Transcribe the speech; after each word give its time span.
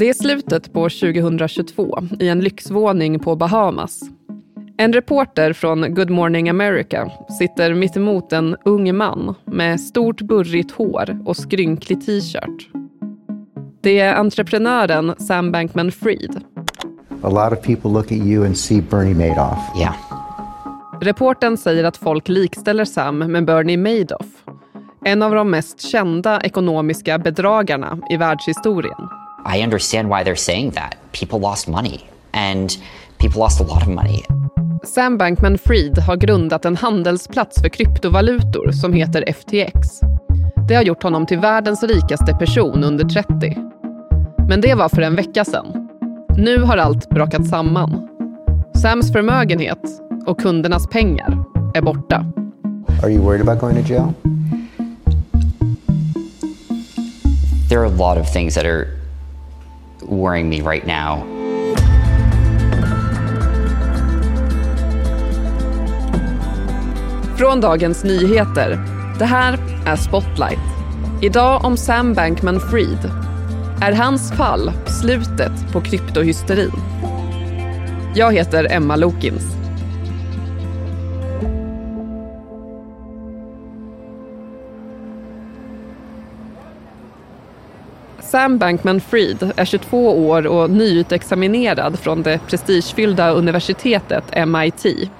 Det 0.00 0.08
är 0.08 0.14
slutet 0.14 0.72
på 0.72 0.88
2022 0.88 1.98
i 2.20 2.28
en 2.28 2.40
lyxvåning 2.40 3.18
på 3.18 3.36
Bahamas. 3.36 4.00
En 4.76 4.92
reporter 4.92 5.52
från 5.52 5.94
Good 5.94 6.10
Morning 6.10 6.48
America 6.48 7.10
sitter 7.38 7.74
mittemot 7.74 8.32
en 8.32 8.56
ung 8.64 8.96
man 8.96 9.34
med 9.44 9.80
stort 9.80 10.20
burrigt 10.20 10.70
hår 10.70 11.18
och 11.26 11.36
skrynklig 11.36 12.06
t-shirt. 12.06 12.68
Det 13.80 13.98
är 13.98 14.14
entreprenören 14.14 15.14
Sam 15.18 15.52
Bankman-Fried. 15.54 16.40
A 17.22 17.28
lot 17.28 17.58
of 17.58 17.64
people 17.64 17.90
look 17.90 18.06
at 18.06 18.12
you 18.12 18.46
and 18.46 18.58
see 18.58 18.82
Bernie 18.82 19.14
Madoff. 19.14 19.58
Yeah. 19.80 19.94
Reporten 21.00 21.56
säger 21.56 21.84
att 21.84 21.96
folk 21.96 22.28
likställer 22.28 22.84
Sam 22.84 23.18
med 23.18 23.44
Bernie 23.44 23.76
Madoff. 23.76 24.44
En 25.04 25.22
av 25.22 25.34
de 25.34 25.50
mest 25.50 25.80
kända 25.80 26.40
ekonomiska 26.40 27.18
bedragarna 27.18 27.98
i 28.10 28.16
världshistorien. 28.16 29.19
I 29.44 29.62
understand 29.62 30.08
why 30.08 30.24
they're 30.24 30.36
saying 30.36 30.70
that. 30.72 30.96
People 31.12 31.38
lost 31.40 31.68
money 31.68 32.00
and 32.32 32.70
people 33.18 33.40
lost 33.40 33.60
a 33.60 33.64
lot 33.64 33.82
of 33.82 33.88
money. 33.88 34.24
Sam 34.84 35.18
Bankman-Fried 35.18 35.98
har 35.98 36.16
grundat 36.16 36.64
en 36.64 36.76
handelsplats 36.76 37.60
för 37.62 37.68
kryptovalutor 37.68 38.70
som 38.72 38.92
heter 38.92 39.32
FTX. 39.32 40.00
Det 40.68 40.74
har 40.74 40.82
gjort 40.82 41.02
honom 41.02 41.26
till 41.26 41.38
världens 41.38 41.82
rikaste 41.82 42.34
person 42.34 42.84
under 42.84 43.04
30. 43.04 43.56
Men 44.48 44.60
det 44.60 44.74
var 44.74 44.88
för 44.88 45.02
en 45.02 45.16
vecka 45.16 45.44
sedan. 45.44 45.88
Nu 46.36 46.62
har 46.62 46.76
allt 46.76 47.10
brakat 47.10 47.48
samman. 47.48 48.08
Sams 48.82 49.12
förmögenhet 49.12 49.82
och 50.26 50.40
kundernas 50.40 50.86
pengar 50.86 51.44
är 51.74 51.82
borta. 51.82 52.26
Are 53.02 53.10
you 53.10 53.22
worried 53.24 53.48
about 53.48 53.60
going 53.60 53.84
to 53.84 53.92
jail? 53.92 54.12
There 57.68 57.80
are 57.80 57.86
a 57.86 57.96
lot 57.96 58.18
of 58.18 58.32
things 58.32 58.54
that 58.54 58.64
are 58.64 58.99
worrying 60.02 60.48
me 60.48 60.60
right 60.60 60.86
now. 60.86 61.26
Från 67.38 67.60
Dagens 67.60 68.04
Nyheter. 68.04 68.78
Det 69.18 69.24
här 69.24 69.58
är 69.86 69.96
Spotlight. 69.96 70.58
Idag 71.22 71.64
om 71.64 71.76
Sam 71.76 72.14
Bankman-Fried. 72.14 73.10
Är 73.82 73.92
hans 73.92 74.32
fall 74.32 74.72
slutet 74.86 75.72
på 75.72 75.80
kryptohysterin? 75.80 76.72
Jag 78.14 78.32
heter 78.32 78.66
Emma 78.70 78.96
Lokins. 78.96 79.59
Sam 88.30 88.58
Bankman-Fried 88.58 89.52
är 89.56 89.64
22 89.64 90.28
år 90.28 90.46
och 90.46 90.70
nyutexaminerad 90.70 91.98
från 91.98 92.22
det 92.22 92.40
prestigefyllda 92.46 93.30
universitetet 93.30 94.48
MIT. 94.48 95.10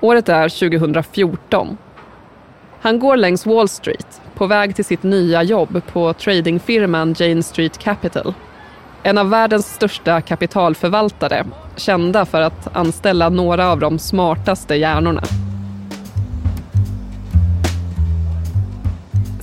Året 0.00 0.28
är 0.28 0.48
2014. 0.48 1.76
Han 2.80 2.98
går 2.98 3.16
längs 3.16 3.46
Wall 3.46 3.68
Street 3.68 4.20
på 4.34 4.46
väg 4.46 4.76
till 4.76 4.84
sitt 4.84 5.02
nya 5.02 5.42
jobb 5.42 5.82
på 5.92 6.12
tradingfirman 6.12 7.14
Jane 7.18 7.42
Street 7.42 7.78
Capital. 7.78 8.34
En 9.02 9.18
av 9.18 9.30
världens 9.30 9.74
största 9.74 10.20
kapitalförvaltare, 10.20 11.44
kända 11.76 12.26
för 12.26 12.40
att 12.40 12.76
anställa 12.76 13.28
några 13.28 13.68
av 13.68 13.80
de 13.80 13.98
smartaste 13.98 14.74
hjärnorna. 14.74 15.22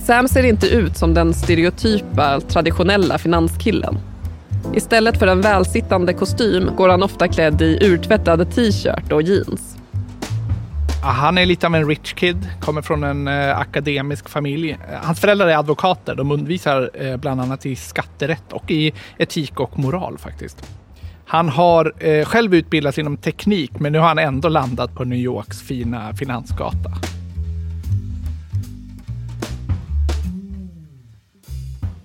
Sam 0.06 0.28
ser 0.28 0.42
inte 0.42 0.66
ut 0.66 0.96
som 0.96 1.14
den 1.14 1.34
stereotypa, 1.34 2.40
traditionella 2.40 3.18
finanskillen. 3.18 3.98
Istället 4.74 5.18
för 5.18 5.26
en 5.26 5.40
välsittande 5.40 6.14
kostym 6.14 6.70
går 6.76 6.88
han 6.88 7.02
ofta 7.02 7.28
klädd 7.28 7.62
i 7.62 7.78
urtvättad 7.82 8.54
t-shirt 8.54 9.12
och 9.12 9.22
jeans. 9.22 9.76
Han 11.02 11.38
är 11.38 11.46
lite 11.46 11.66
av 11.66 11.74
en 11.74 11.88
rich 11.88 12.12
kid, 12.14 12.48
kommer 12.60 12.82
från 12.82 13.04
en 13.04 13.28
eh, 13.28 13.58
akademisk 13.58 14.28
familj. 14.28 14.78
Hans 15.02 15.20
föräldrar 15.20 15.46
är 15.46 15.56
advokater. 15.56 16.14
De 16.14 16.30
undervisar 16.30 16.90
eh, 16.94 17.16
bland 17.16 17.40
annat 17.40 17.66
i 17.66 17.76
skatterätt 17.76 18.52
och 18.52 18.70
i 18.70 18.92
etik 19.18 19.60
och 19.60 19.78
moral 19.78 20.18
faktiskt. 20.18 20.70
Han 21.26 21.48
har 21.48 21.92
eh, 21.98 22.24
själv 22.24 22.54
utbildats 22.54 22.98
inom 22.98 23.16
teknik, 23.16 23.72
men 23.78 23.92
nu 23.92 23.98
har 23.98 24.08
han 24.08 24.18
ändå 24.18 24.48
landat 24.48 24.94
på 24.94 25.04
New 25.04 25.18
Yorks 25.18 25.62
fina 25.62 26.14
finansgata. 26.14 27.15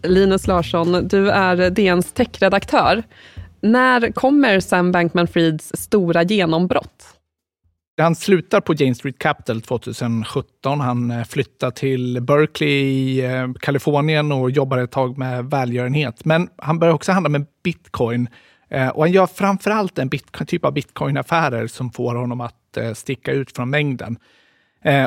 Linus 0.03 0.47
Larsson, 0.47 1.07
du 1.07 1.29
är 1.29 1.69
DNs 1.69 2.13
techredaktör. 2.13 3.03
När 3.61 4.11
kommer 4.11 4.59
Sam 4.59 4.91
Bankman-Frieds 4.91 5.71
stora 5.75 6.23
genombrott? 6.23 7.21
Han 8.01 8.15
slutar 8.15 8.61
på 8.61 8.73
Jane 8.73 8.95
Street 8.95 9.19
Capital 9.19 9.61
2017. 9.61 10.79
Han 10.79 11.11
eh, 11.11 11.23
flyttar 11.23 11.71
till 11.71 12.21
Berkeley 12.21 12.69
i 12.69 13.25
eh, 13.25 13.53
Kalifornien 13.59 14.31
och 14.31 14.51
jobbar 14.51 14.77
ett 14.77 14.91
tag 14.91 15.17
med 15.17 15.45
välgörenhet. 15.45 16.25
Men 16.25 16.49
han 16.57 16.79
börjar 16.79 16.93
också 16.93 17.11
handla 17.11 17.29
med 17.29 17.45
bitcoin. 17.63 18.29
Eh, 18.69 18.87
och 18.87 19.03
han 19.03 19.11
gör 19.11 19.27
framförallt 19.27 19.99
en 19.99 20.09
typ 20.47 20.65
av 20.65 20.73
bitcoinaffärer 20.73 21.67
som 21.67 21.91
får 21.91 22.15
honom 22.15 22.41
att 22.41 22.77
sticka 22.93 23.31
ut 23.31 23.55
från 23.55 23.69
mängden. 23.69 24.17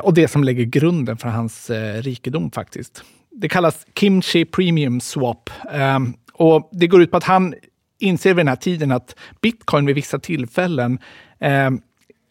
Och 0.03 0.15
det 0.15 0.29
som 0.29 0.45
lägger 0.45 0.65
grunden 0.65 1.17
för 1.17 1.29
hans 1.29 1.71
rikedom 2.01 2.51
faktiskt. 2.51 3.05
Det 3.37 3.49
kallas 3.49 3.87
Kimchi 3.95 4.45
Premium 4.45 5.01
Swap. 5.01 5.51
Ehm, 5.73 6.15
och 6.33 6.69
det 6.73 6.87
går 6.87 7.03
ut 7.03 7.11
på 7.11 7.17
att 7.17 7.25
han 7.25 7.55
inser 7.99 8.35
vid 8.35 8.37
den 8.37 8.49
här 8.49 8.57
tiden 8.57 8.93
att 8.93 9.17
bitcoin 9.41 9.87
vid 9.87 9.95
vissa 9.95 10.19
tillfällen 10.19 10.99
ehm, 11.41 11.81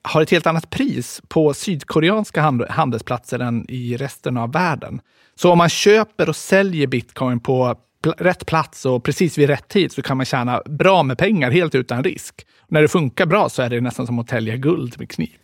har 0.02 0.22
ett 0.22 0.32
helt 0.32 0.48
annat 0.48 0.70
pris 0.70 1.22
på 1.28 1.54
sydkoreanska 1.54 2.42
handelsplatser 2.70 3.40
än 3.40 3.66
i 3.70 3.98
resten 3.98 4.38
av 4.38 4.52
världen. 4.52 5.02
Så 5.36 5.52
om 5.52 5.58
man 5.58 5.70
köper 5.70 6.30
och 6.30 6.36
säljer 6.36 6.88
bitcoin 6.88 7.40
på 7.40 7.76
rätt 8.18 8.46
plats 8.46 8.86
och 8.86 9.04
precis 9.04 9.38
vid 9.38 9.50
rätt 9.50 9.68
tid 9.68 9.92
så 9.92 10.02
kan 10.02 10.18
man 10.18 10.26
tjäna 10.26 10.62
bra 10.66 11.04
med 11.04 11.18
pengar 11.18 11.52
helt 11.52 11.76
utan 11.76 12.04
risk. 12.04 12.46
Och 12.60 12.72
när 12.72 12.82
det 12.82 12.88
funkar 12.88 13.26
bra 13.26 13.50
så 13.50 13.62
är 13.62 13.70
det 13.70 13.82
nästan 13.82 14.08
som 14.08 14.20
att 14.20 14.28
tälja 14.28 14.58
guld 14.58 14.96
med 15.00 15.10
kniv. 15.10 15.38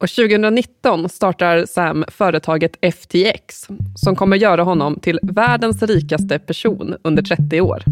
Och 0.00 0.08
2019 0.08 1.08
startar 1.08 1.66
Sam 1.66 2.04
företaget 2.08 2.76
FTX 2.94 3.68
som 3.94 4.16
kommer 4.16 4.36
göra 4.36 4.62
honom 4.62 5.00
till 5.00 5.20
världens 5.22 5.82
rikaste 5.82 6.38
person 6.38 6.96
under 7.02 7.22
30 7.22 7.60
år. 7.60 7.82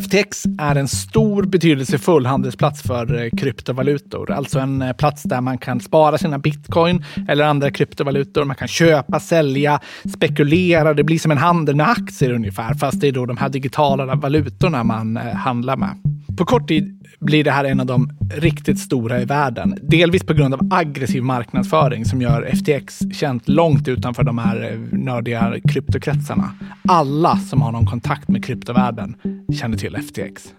FTX 0.00 0.44
är 0.58 0.76
en 0.76 0.88
stor 0.88 1.42
betydelsefull 1.42 2.26
handelsplats 2.26 2.82
för 2.82 3.22
eh, 3.22 3.30
kryptovalutor. 3.30 4.30
Alltså 4.30 4.58
en 4.58 4.82
eh, 4.82 4.92
plats 4.92 5.22
där 5.22 5.40
man 5.40 5.58
kan 5.58 5.80
spara 5.80 6.18
sina 6.18 6.38
bitcoin 6.38 7.04
eller 7.28 7.44
andra 7.44 7.70
kryptovalutor. 7.70 8.44
Man 8.44 8.56
kan 8.56 8.68
köpa, 8.68 9.20
sälja, 9.20 9.80
spekulera. 10.16 10.94
Det 10.94 11.04
blir 11.04 11.18
som 11.18 11.30
en 11.30 11.38
handel 11.38 11.76
med 11.76 11.88
aktier 11.88 12.32
ungefär, 12.32 12.74
fast 12.74 13.00
det 13.00 13.08
är 13.08 13.12
då 13.12 13.26
de 13.26 13.36
här 13.36 13.48
digitala 13.48 14.14
valutorna 14.14 14.84
man 14.84 15.16
eh, 15.16 15.22
handlar 15.22 15.76
med. 15.76 15.96
På 16.36 16.44
kort 16.44 16.68
tid 16.68 16.95
blir 17.20 17.44
det 17.44 17.50
här 17.50 17.64
en 17.64 17.80
av 17.80 17.86
de 17.86 18.10
riktigt 18.34 18.78
stora 18.78 19.22
i 19.22 19.24
världen. 19.24 19.78
Delvis 19.82 20.26
på 20.26 20.34
grund 20.34 20.54
av 20.54 20.60
aggressiv 20.70 21.22
marknadsföring 21.22 22.04
som 22.04 22.22
gör 22.22 22.42
FTX 22.42 22.98
känt 23.12 23.48
långt 23.48 23.88
utanför 23.88 24.22
de 24.22 24.38
här 24.38 24.72
eh, 24.72 24.98
nördiga 24.98 25.54
kryptokretsarna. 25.68 26.50
Alla 26.88 27.36
som 27.36 27.62
har 27.62 27.72
någon 27.72 27.86
kontakt 27.86 28.28
med 28.28 28.44
kryptovärlden 28.44 29.16
känner 29.60 29.76
till 29.76 29.96
FTX. 29.96 30.54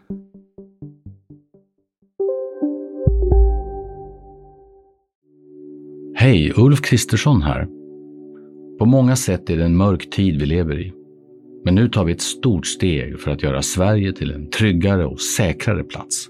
Hej, 6.16 6.54
Ulf 6.56 6.82
Kristersson 6.82 7.42
här. 7.42 7.68
På 8.80 8.86
många 8.86 9.16
sätt 9.16 9.50
är 9.50 9.58
det 9.58 9.66
en 9.66 9.78
mörk 9.78 10.10
tid 10.10 10.40
vi 10.40 10.46
lever 10.46 10.80
i. 10.80 10.94
Men 11.66 11.76
nu 11.76 11.90
tar 11.90 12.06
vi 12.06 12.12
ett 12.12 12.22
stort 12.22 12.68
steg 12.68 13.20
för 13.20 13.32
att 13.32 13.44
göra 13.44 13.62
Sverige 13.62 14.14
till 14.14 14.32
en 14.32 14.50
tryggare 14.50 15.06
och 15.06 15.22
säkrare 15.22 15.84
plats. 15.84 16.30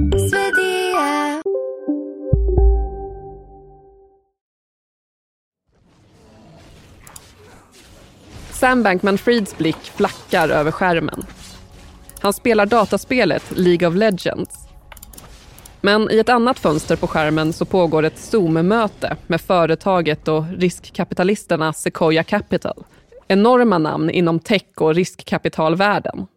Sam 8.61 8.83
Bankman-Frieds 8.83 9.57
blick 9.57 9.91
flackar 9.95 10.49
över 10.49 10.71
skärmen. 10.71 11.25
Han 12.19 12.33
spelar 12.33 12.65
dataspelet 12.65 13.43
League 13.55 13.87
of 13.87 13.95
Legends. 13.95 14.67
Men 15.81 16.11
i 16.11 16.19
ett 16.19 16.29
annat 16.29 16.59
fönster 16.59 16.95
på 16.95 17.07
skärmen 17.07 17.53
så 17.53 17.65
pågår 17.65 18.03
ett 18.03 18.17
Zoom-möte 18.17 19.15
med 19.27 19.41
företaget 19.41 20.27
och 20.27 20.43
riskkapitalisterna 20.57 21.73
Sequoia 21.73 22.23
Capital. 22.23 22.83
Enorma 23.27 23.77
namn 23.77 24.09
inom 24.09 24.39
tech 24.39 24.65
och 24.75 24.95
riskkapitalvärlden. 24.95 26.27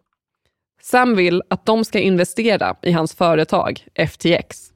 Sam 0.81 1.15
vill 1.15 1.43
att 1.47 1.65
de 1.65 1.85
ska 1.85 1.99
investera 1.99 2.75
i 2.81 2.91
hans 2.91 3.13
företag 3.15 3.85
FTX. 4.09 4.74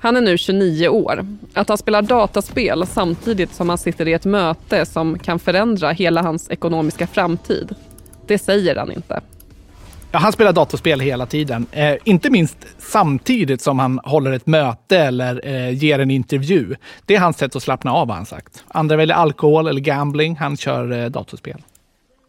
Han 0.00 0.16
är 0.16 0.20
nu 0.20 0.38
29 0.38 0.88
år. 0.88 1.26
Att 1.54 1.68
han 1.68 1.78
spelar 1.78 2.02
dataspel 2.02 2.86
samtidigt 2.86 3.54
som 3.54 3.68
han 3.68 3.78
sitter 3.78 4.08
i 4.08 4.12
ett 4.12 4.24
möte 4.24 4.86
som 4.86 5.18
kan 5.18 5.38
förändra 5.38 5.90
hela 5.90 6.22
hans 6.22 6.50
ekonomiska 6.50 7.06
framtid, 7.06 7.74
det 8.26 8.38
säger 8.38 8.76
han 8.76 8.92
inte. 8.92 9.20
Ja, 10.12 10.18
han 10.18 10.32
spelar 10.32 10.52
datorspel 10.52 11.00
hela 11.00 11.26
tiden. 11.26 11.66
Eh, 11.72 11.94
inte 12.04 12.30
minst 12.30 12.58
samtidigt 12.78 13.62
som 13.62 13.78
han 13.78 14.00
håller 14.04 14.32
ett 14.32 14.46
möte 14.46 14.98
eller 14.98 15.46
eh, 15.46 15.70
ger 15.70 15.98
en 15.98 16.10
intervju. 16.10 16.74
Det 17.06 17.14
är 17.14 17.20
hans 17.20 17.38
sätt 17.38 17.56
att 17.56 17.62
slappna 17.62 17.92
av, 17.92 18.08
har 18.08 18.16
han 18.16 18.26
sagt. 18.26 18.64
Andra 18.68 18.96
väljer 18.96 19.16
alkohol 19.16 19.66
eller 19.66 19.80
gambling. 19.80 20.36
Han 20.36 20.56
kör 20.56 20.92
eh, 20.92 21.06
datorspel. 21.06 21.62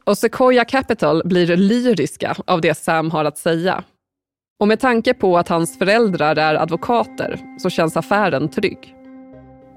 Och 0.04 0.18
Sequoia 0.18 0.66
Capital 0.66 1.22
blir 1.26 1.58
lyriska 1.58 2.36
av 2.46 2.62
det 2.62 2.78
Sam 2.78 3.12
har 3.12 3.26
att 3.26 3.38
säga. 3.38 3.84
Och 4.60 4.68
med 4.68 4.80
tanke 4.80 5.14
på 5.14 5.38
att 5.38 5.48
hans 5.48 5.78
föräldrar 5.78 6.36
är 6.36 6.56
advokater 6.56 7.40
så 7.60 7.70
känns 7.70 7.98
affären 7.98 8.50
trygg. 8.50 8.96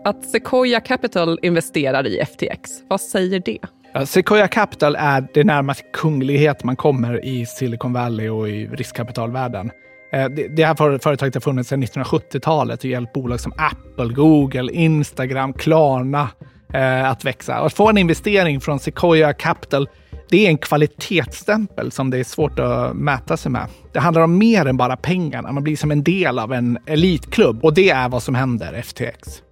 Att 0.05 0.25
Sequoia 0.25 0.81
Capital 0.81 1.39
investerar 1.43 2.07
i 2.07 2.21
FTX, 2.25 2.71
vad 2.89 3.01
säger 3.01 3.43
det? 3.45 3.59
Sequoia 4.07 4.49
Capital 4.49 4.97
är 4.97 5.29
det 5.35 5.45
närmaste 5.45 5.83
kunglighet 5.93 6.65
man 6.65 6.77
kommer 6.77 7.25
i 7.25 7.47
Silicon 7.47 7.93
Valley 7.93 8.29
och 8.29 8.49
i 8.49 8.67
riskkapitalvärlden. 8.67 9.71
Eh, 10.13 10.29
det 10.57 10.65
här 10.65 10.99
företaget 10.99 11.35
har 11.35 11.41
funnits 11.41 11.69
sedan 11.69 11.85
1970-talet 11.85 12.79
och 12.79 12.91
hjälpt 12.91 13.13
bolag 13.13 13.41
som 13.41 13.53
Apple, 13.57 14.15
Google, 14.15 14.73
Instagram, 14.73 15.53
Klarna 15.53 16.29
eh, 16.75 17.11
att 17.11 17.25
växa. 17.25 17.55
Att 17.55 17.73
få 17.73 17.89
en 17.89 17.99
investering 17.99 18.61
från 18.61 18.79
Sequoia 18.79 19.33
Capital 19.33 19.89
det 20.31 20.47
är 20.47 20.49
en 20.49 20.59
kvalitetsstämpel 20.59 21.93
som 21.93 22.11
det 22.11 22.19
är 22.19 22.25
svårt 22.25 22.59
att 22.59 22.97
mäta 22.97 23.37
sig 23.37 23.53
med. 23.53 23.67
Det 23.93 24.01
handlar 24.01 24.23
om 24.23 24.39
mer 24.39 24.67
än 24.67 24.77
bara 24.77 24.97
pengarna. 24.97 25.53
Man 25.53 25.63
blir 25.63 25.77
som 25.77 25.91
en 25.91 26.03
del 26.03 26.39
av 26.39 26.53
en 26.53 26.79
elitklubb 26.87 27.65
och 27.65 27.75
det 27.75 27.91
är 27.91 28.09
vad 28.09 28.23
som 28.23 28.35
händer 28.35 28.83
FTX. 28.83 29.43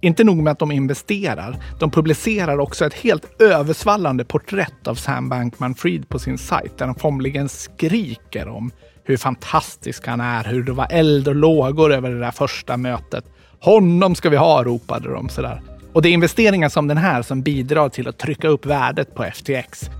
Inte 0.00 0.24
nog 0.24 0.36
med 0.36 0.50
att 0.50 0.58
de 0.58 0.72
investerar, 0.72 1.56
de 1.78 1.90
publicerar 1.90 2.58
också 2.58 2.86
ett 2.86 2.94
helt 2.94 3.42
översvallande 3.42 4.24
porträtt 4.24 4.86
av 4.86 4.94
Sam 4.94 5.32
Bankman-Fried 5.32 6.08
på 6.08 6.18
sin 6.18 6.38
sajt 6.38 6.78
där 6.78 6.86
de 6.86 6.94
formligen 6.94 7.48
skriker 7.48 8.48
om 8.48 8.70
hur 9.04 9.16
fantastisk 9.16 10.06
han 10.06 10.20
är, 10.20 10.44
hur 10.44 10.62
det 10.62 10.72
var 10.72 10.86
eld 10.90 11.28
och 11.28 11.34
lågor 11.34 11.92
över 11.92 12.10
det 12.10 12.20
där 12.20 12.30
första 12.30 12.76
mötet. 12.76 13.24
Honom 13.60 14.14
ska 14.14 14.30
vi 14.30 14.36
ha, 14.36 14.64
ropade 14.64 15.12
de 15.12 15.28
sådär. 15.28 15.62
Och 15.92 16.02
det 16.02 16.08
är 16.08 16.12
investeringar 16.12 16.68
som 16.68 16.88
den 16.88 16.96
här 16.96 17.22
som 17.22 17.42
bidrar 17.42 17.88
till 17.88 18.08
att 18.08 18.18
trycka 18.18 18.48
upp 18.48 18.66
värdet 18.66 19.14
på 19.14 19.24
FTX. 19.24 19.90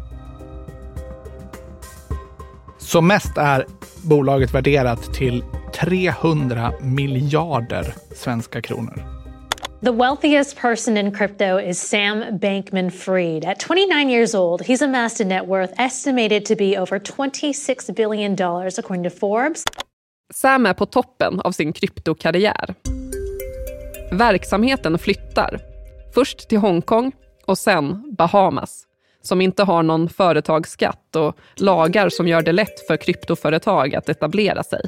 Som 2.88 3.06
mest 3.06 3.38
är 3.38 3.66
bolaget 4.02 4.54
värderat 4.54 5.14
till 5.14 5.44
300 5.74 6.72
miljarder 6.80 7.94
svenska 8.14 8.62
kronor. 8.62 9.02
The 9.84 9.90
wealthiest 9.90 10.56
person 10.56 10.96
in 10.96 11.14
crypto 11.14 11.60
is 11.60 11.88
Sam 11.88 12.24
Bankman 12.40 12.90
Fried. 12.90 13.44
At 13.44 13.60
29 13.60 14.10
years 14.10 14.34
old, 14.34 14.62
he's 14.62 14.84
amassed 14.84 15.26
a 15.26 15.28
net 15.28 15.46
worth 15.46 15.80
estimated 15.80 16.44
to 16.44 16.54
be 16.56 16.78
over 16.78 16.98
$26 16.98 17.96
billion, 17.96 18.32
according 18.78 19.04
to 19.04 19.10
Forbes. 19.10 19.64
Sam 20.34 20.66
är 20.66 20.74
på 20.74 20.86
toppen 20.86 21.40
av 21.40 21.52
sin 21.52 21.72
kryptokarriär. 21.72 22.74
Verksamheten 24.12 24.98
flyttar. 24.98 25.60
Först 26.14 26.48
till 26.48 26.58
Hongkong 26.58 27.12
och 27.46 27.58
sen 27.58 28.14
Bahamas 28.18 28.87
som 29.28 29.40
inte 29.40 29.62
har 29.62 29.82
någon 29.82 30.08
företagsskatt 30.08 31.16
och 31.16 31.36
lagar 31.56 32.08
som 32.08 32.28
gör 32.28 32.42
det 32.42 32.52
lätt 32.52 32.86
för 32.86 32.96
kryptoföretag 32.96 33.94
att 33.94 34.08
etablera 34.08 34.62
sig. 34.62 34.80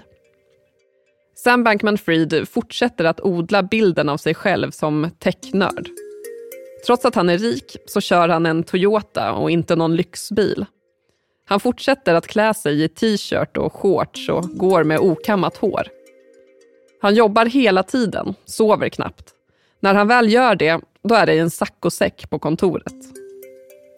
Sam 1.34 1.64
Bankman-Fried 1.64 2.48
fortsätter 2.48 3.04
att 3.04 3.20
odla 3.20 3.62
bilden 3.62 4.08
av 4.08 4.16
sig 4.16 4.34
själv 4.34 4.70
som 4.70 5.10
technörd. 5.18 5.88
Trots 6.86 7.04
att 7.04 7.14
han 7.14 7.28
är 7.28 7.38
rik 7.38 7.76
så 7.86 8.00
kör 8.00 8.28
han 8.28 8.46
en 8.46 8.62
Toyota 8.62 9.32
och 9.32 9.50
inte 9.50 9.76
någon 9.76 9.96
lyxbil. 9.96 10.66
Han 11.46 11.60
fortsätter 11.60 12.14
att 12.14 12.26
klä 12.26 12.54
sig 12.54 12.82
i 12.82 12.88
t-shirt 12.88 13.56
och 13.56 13.72
shorts 13.72 14.28
och 14.28 14.44
går 14.48 14.84
med 14.84 14.98
okammat 14.98 15.56
hår. 15.56 15.86
Han 17.02 17.14
jobbar 17.14 17.46
hela 17.46 17.82
tiden, 17.82 18.34
sover 18.44 18.88
knappt. 18.88 19.30
När 19.80 19.94
han 19.94 20.08
väl 20.08 20.32
gör 20.32 20.54
det, 20.54 20.80
då 21.02 21.14
är 21.14 21.26
det 21.26 21.34
i 21.34 21.38
en 21.38 21.50
saccosäck 21.50 22.30
på 22.30 22.38
kontoret. 22.38 23.19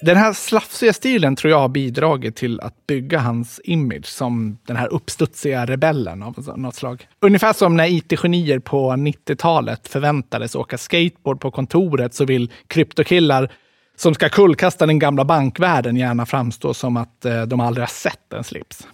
Den 0.04 0.16
här 0.16 0.32
slafsiga 0.32 0.92
stilen 0.92 1.36
tror 1.36 1.50
jag 1.50 1.58
har 1.58 1.68
bidragit 1.68 2.36
till 2.36 2.60
att 2.60 2.86
bygga 2.86 3.18
hans 3.18 3.60
image 3.64 4.06
som 4.06 4.58
den 4.66 4.76
här 4.76 4.92
uppstudsiga 4.92 5.66
rebellen 5.66 6.22
av 6.22 6.52
något 6.56 6.74
slag. 6.74 7.08
Ungefär 7.20 7.52
som 7.52 7.76
när 7.76 7.86
it-genier 7.86 8.58
på 8.58 8.90
90-talet 8.90 9.88
förväntades 9.88 10.54
åka 10.54 10.78
skateboard 10.78 11.40
på 11.40 11.50
kontoret 11.50 12.14
så 12.14 12.24
vill 12.24 12.52
kryptokillar 12.66 13.52
som 13.96 14.14
ska 14.14 14.28
kullkasta 14.28 14.86
den 14.86 14.98
gamla 14.98 15.24
bankvärlden 15.24 15.96
gärna 15.96 16.26
framstå 16.26 16.74
som 16.74 16.96
att 16.96 17.24
eh, 17.24 17.42
de 17.42 17.60
aldrig 17.60 17.82
har 17.82 17.92
sett 17.92 18.32
en 18.32 18.44
slips. 18.44 18.86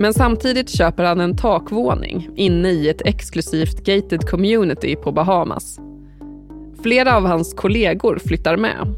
Men 0.00 0.14
samtidigt 0.14 0.70
köper 0.70 1.04
han 1.04 1.20
en 1.20 1.36
takvåning 1.36 2.28
inne 2.36 2.68
i 2.68 2.88
ett 2.88 3.02
exklusivt 3.04 3.84
gated 3.84 4.28
community 4.28 4.96
på 4.96 5.12
Bahamas 5.12 5.78
Flera 6.86 7.16
av 7.16 7.26
hans 7.26 7.54
kollegor 7.54 8.18
flyttar 8.26 8.56
med. 8.56 8.94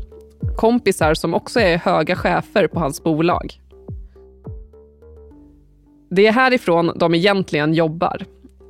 Kompisar 0.56 1.14
som 1.14 1.34
också 1.34 1.60
är 1.60 1.78
höga 1.78 2.16
chefer 2.16 2.66
på 2.66 2.80
hans 2.80 3.02
bolag. 3.02 3.60
Det 6.10 6.26
är 6.26 6.32
härifrån 6.32 6.92
de 6.96 7.14
egentligen 7.14 7.74
jobbar. 7.74 8.24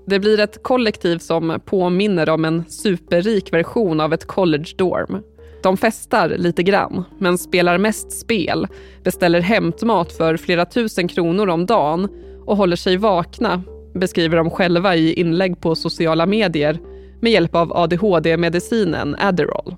Det 0.07 0.19
blir 0.19 0.41
ett 0.41 0.63
kollektiv 0.63 1.19
som 1.19 1.61
påminner 1.65 2.29
om 2.29 2.45
en 2.45 2.65
superrik 2.69 3.53
version 3.53 4.01
av 4.01 4.13
ett 4.13 4.27
college 4.27 4.75
dorm. 4.77 5.23
De 5.63 5.77
festar 5.77 6.29
lite 6.29 6.63
grann, 6.63 7.05
men 7.19 7.39
spelar 7.39 7.79
mest 7.79 8.13
spel, 8.13 8.67
beställer 9.05 9.41
hämtmat 9.41 10.13
för 10.13 10.37
flera 10.37 10.65
tusen 10.65 11.09
kronor 11.09 11.49
om 11.49 11.67
dagen 11.67 12.09
och 12.47 12.57
håller 12.57 12.77
sig 12.77 12.97
vakna, 12.97 13.63
beskriver 13.95 14.37
de 14.37 14.51
själva 14.51 14.97
i 14.97 15.13
inlägg 15.13 15.61
på 15.61 15.75
sociala 15.75 16.27
medier 16.27 16.79
med 17.21 17.33
hjälp 17.33 17.55
av 17.55 17.77
ADHD-medicinen 17.77 19.17
Adderall. 19.19 19.77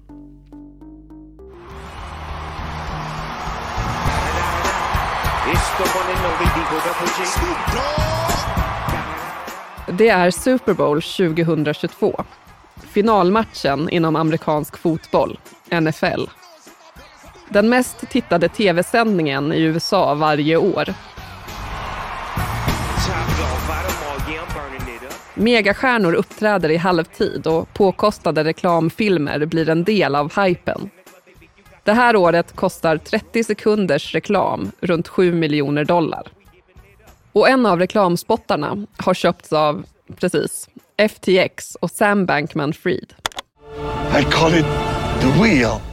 Det 9.92 10.08
är 10.08 10.30
Super 10.30 10.74
Bowl 10.74 11.02
2022. 11.02 12.24
Finalmatchen 12.76 13.88
inom 13.88 14.16
amerikansk 14.16 14.76
fotboll, 14.76 15.38
NFL. 15.70 16.24
Den 17.48 17.68
mest 17.68 18.10
tittade 18.10 18.48
tv-sändningen 18.48 19.52
i 19.52 19.60
USA 19.60 20.14
varje 20.14 20.56
år 20.56 20.94
Megastjärnor 25.40 26.14
uppträder 26.14 26.70
i 26.70 26.76
halvtid 26.76 27.46
och 27.46 27.74
påkostade 27.74 28.44
reklamfilmer 28.44 29.44
blir 29.46 29.68
en 29.68 29.84
del 29.84 30.14
av 30.14 30.40
hypen. 30.40 30.90
Det 31.84 31.92
här 31.92 32.16
året 32.16 32.56
kostar 32.56 32.96
30 32.96 33.44
sekunders 33.44 34.14
reklam 34.14 34.70
runt 34.80 35.08
7 35.08 35.32
miljoner 35.32 35.84
dollar. 35.84 36.26
Och 37.32 37.48
en 37.48 37.66
av 37.66 37.78
reklamspottarna 37.78 38.86
har 38.96 39.14
köpts 39.14 39.52
av, 39.52 39.84
precis, 40.16 40.68
FTX 41.10 41.74
och 41.74 41.90
Sam 41.90 42.26
Bankman-Fried. 42.26 43.12
I 44.20 44.24
call 44.24 44.54
it 44.54 44.66
the 45.20 45.42
wheel. 45.42 45.89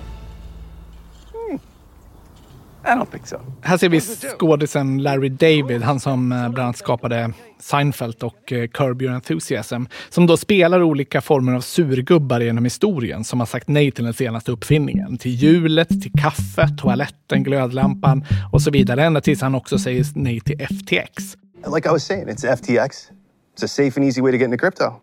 I 2.87 2.89
don't 2.89 3.11
think 3.11 3.27
so. 3.27 3.37
Här 3.61 3.77
ser 3.77 3.89
vi 3.89 4.01
skådisen 4.01 5.03
Larry 5.03 5.29
David, 5.29 5.81
han 5.81 5.99
som 5.99 6.31
eh, 6.31 6.37
bland 6.37 6.59
annat 6.59 6.77
skapade 6.77 7.33
Seinfeld 7.59 8.23
och 8.23 8.51
eh, 8.51 8.67
Curb 8.67 9.01
Your 9.01 9.13
Enthusiasm, 9.13 9.83
som 10.09 10.27
då 10.27 10.37
spelar 10.37 10.81
olika 10.81 11.21
former 11.21 11.53
av 11.53 11.61
surgubbar 11.61 12.39
genom 12.39 12.63
historien 12.63 13.23
som 13.23 13.39
har 13.39 13.47
sagt 13.47 13.67
nej 13.67 13.91
till 13.91 14.03
den 14.03 14.13
senaste 14.13 14.51
uppfinningen. 14.51 15.17
Till 15.17 15.31
hjulet, 15.31 15.89
till 15.89 16.11
kaffet, 16.21 16.77
toaletten, 16.77 17.43
glödlampan 17.43 18.25
och 18.51 18.61
så 18.61 18.71
vidare. 18.71 19.05
Ända 19.05 19.21
tills 19.21 19.41
han 19.41 19.55
också 19.55 19.79
säger 19.79 20.05
nej 20.15 20.39
till 20.39 20.59
FTX. 20.59 21.37
Like 21.75 21.89
I 21.89 21.91
was 21.91 22.03
saying, 22.03 22.27
it's 22.27 22.45
FTX. 22.55 23.09
It's 23.57 23.63
a 23.63 23.67
safe 23.67 23.99
and 23.99 24.05
easy 24.05 24.21
way 24.21 24.31
to 24.31 24.37
get 24.37 24.45
into 24.45 24.57
crypto. 24.57 25.01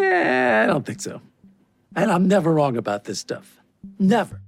Yeah, 0.00 0.64
I 0.64 0.68
don't 0.68 0.84
think 0.84 1.00
so. 1.00 1.20
And 1.96 2.10
I'm 2.10 2.28
never 2.28 2.52
wrong 2.52 2.76
about 2.76 3.04
this 3.04 3.18
stuff. 3.18 3.44
Never. 3.98 4.40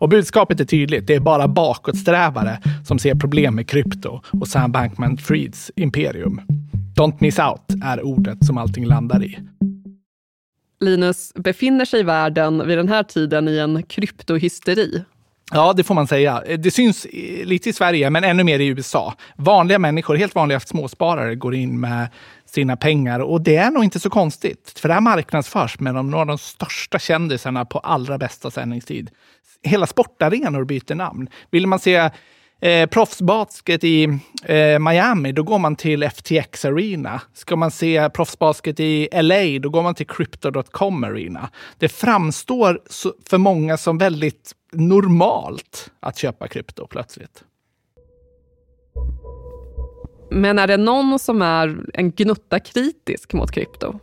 Och 0.00 0.08
budskapet 0.08 0.60
är 0.60 0.64
tydligt. 0.64 1.06
Det 1.06 1.14
är 1.14 1.20
bara 1.20 1.48
bakåtsträvare 1.48 2.58
som 2.84 2.98
ser 2.98 3.14
problem 3.14 3.54
med 3.54 3.68
krypto 3.68 4.20
och 4.40 4.48
Sam 4.48 4.72
Bankman-Frieds 4.72 5.70
imperium. 5.76 6.40
Don't 6.96 7.16
miss 7.18 7.38
out 7.38 7.84
är 7.84 8.02
ordet 8.02 8.46
som 8.46 8.58
allting 8.58 8.86
landar 8.86 9.24
i. 9.24 9.38
Linus, 10.80 11.32
befinner 11.34 11.84
sig 11.84 12.02
världen 12.02 12.66
vid 12.66 12.78
den 12.78 12.88
här 12.88 13.02
tiden 13.02 13.48
i 13.48 13.58
en 13.58 13.82
kryptohysteri? 13.82 15.04
Ja, 15.52 15.72
det 15.72 15.84
får 15.84 15.94
man 15.94 16.06
säga. 16.06 16.42
Det 16.58 16.70
syns 16.70 17.06
lite 17.44 17.68
i 17.68 17.72
Sverige, 17.72 18.10
men 18.10 18.24
ännu 18.24 18.44
mer 18.44 18.58
i 18.58 18.66
USA. 18.66 19.14
Vanliga 19.36 19.78
människor, 19.78 20.14
helt 20.16 20.34
vanliga 20.34 20.60
småsparare, 20.60 21.34
går 21.34 21.54
in 21.54 21.80
med 21.80 22.08
sina 22.46 22.76
pengar. 22.76 23.20
Och 23.20 23.40
det 23.40 23.56
är 23.56 23.70
nog 23.70 23.84
inte 23.84 24.00
så 24.00 24.10
konstigt, 24.10 24.78
för 24.78 24.88
det 24.88 24.94
här 24.94 25.00
marknadsförs 25.00 25.80
med 25.80 25.94
några 25.94 26.18
av 26.18 26.26
de 26.26 26.38
största 26.38 26.98
kändisarna 26.98 27.64
på 27.64 27.78
allra 27.78 28.18
bästa 28.18 28.50
sändningstid. 28.50 29.10
Hela 29.62 29.86
sportarenor 29.86 30.64
byter 30.64 30.94
namn. 30.94 31.28
Vill 31.50 31.66
man 31.66 31.78
se 31.78 32.10
eh, 32.60 32.86
proffsbasket 32.86 33.84
i 33.84 34.04
eh, 34.44 34.78
Miami, 34.78 35.32
då 35.32 35.42
går 35.42 35.58
man 35.58 35.76
till 35.76 36.02
FTX 36.02 36.64
Arena. 36.64 37.20
Ska 37.34 37.56
man 37.56 37.70
se 37.70 38.10
proffsbasket 38.10 38.80
i 38.80 39.08
LA, 39.12 39.58
då 39.60 39.68
går 39.68 39.82
man 39.82 39.94
till 39.94 40.06
Crypto.com 40.06 41.04
Arena. 41.04 41.50
Det 41.78 41.88
framstår 41.88 42.80
för 43.28 43.38
många 43.38 43.76
som 43.76 43.98
väldigt 43.98 44.52
normalt 44.72 45.90
att 46.00 46.18
köpa 46.18 46.48
krypto 46.48 46.86
plötsligt. 46.86 47.44
Men 50.30 50.58
är 50.58 50.66
det 50.66 50.76
någon 50.76 51.18
som 51.18 51.42
är 51.42 51.84
en 51.94 52.10
gnutta 52.10 52.60
kritisk 52.60 53.32
mot 53.32 53.52
krypto? 53.52 53.98